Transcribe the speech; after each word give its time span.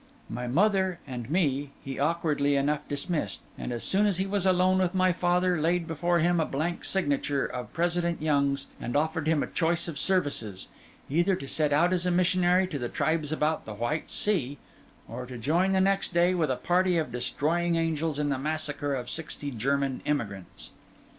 My 0.31 0.47
mother 0.47 0.97
and 1.05 1.29
me, 1.29 1.69
he 1.85 1.99
awkwardly 1.99 2.55
enough 2.55 2.87
dismissed; 2.87 3.41
and 3.55 3.71
as 3.71 3.83
soon 3.83 4.07
as 4.07 4.17
he 4.17 4.25
was 4.25 4.47
alone 4.47 4.79
with 4.79 4.95
my 4.95 5.13
father 5.13 5.61
laid 5.61 5.85
before 5.87 6.17
him 6.17 6.39
a 6.39 6.45
blank 6.47 6.83
signature 6.85 7.45
of 7.45 7.71
President 7.71 8.19
Young's, 8.19 8.65
and 8.79 8.95
offered 8.95 9.27
him 9.27 9.43
a 9.43 9.45
choice 9.47 9.87
of 9.87 9.99
services: 9.99 10.69
either 11.07 11.35
to 11.35 11.47
set 11.47 11.71
out 11.71 11.93
as 11.93 12.07
a 12.07 12.09
missionary 12.09 12.65
to 12.65 12.79
the 12.79 12.89
tribes 12.89 13.31
about 13.31 13.65
the 13.65 13.75
White 13.75 14.09
Sea, 14.09 14.57
or 15.07 15.27
to 15.27 15.37
join 15.37 15.71
the 15.73 15.79
next 15.81 16.15
day, 16.15 16.33
with 16.33 16.49
a 16.49 16.55
party 16.57 16.97
of 16.97 17.11
Destroying 17.11 17.75
Angels, 17.75 18.17
in 18.17 18.29
the 18.29 18.39
massacre 18.39 18.95
of 18.95 19.07
sixty 19.07 19.51
German 19.51 20.01
immigrants. 20.05 20.71